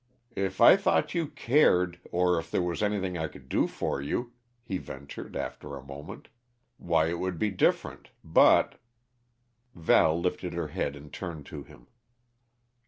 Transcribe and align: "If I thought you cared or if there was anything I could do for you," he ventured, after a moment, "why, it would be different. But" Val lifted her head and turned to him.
"If 0.35 0.59
I 0.59 0.77
thought 0.77 1.13
you 1.13 1.27
cared 1.27 1.99
or 2.11 2.39
if 2.39 2.49
there 2.49 2.63
was 2.63 2.81
anything 2.81 3.19
I 3.19 3.27
could 3.27 3.47
do 3.47 3.67
for 3.67 4.01
you," 4.01 4.33
he 4.63 4.79
ventured, 4.79 5.35
after 5.35 5.75
a 5.77 5.83
moment, 5.83 6.27
"why, 6.77 7.05
it 7.11 7.19
would 7.19 7.37
be 7.37 7.51
different. 7.51 8.09
But" 8.23 8.79
Val 9.75 10.19
lifted 10.19 10.53
her 10.53 10.69
head 10.69 10.95
and 10.95 11.13
turned 11.13 11.45
to 11.53 11.61
him. 11.61 11.85